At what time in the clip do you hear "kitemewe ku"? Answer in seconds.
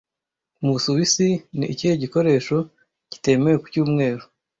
3.11-3.67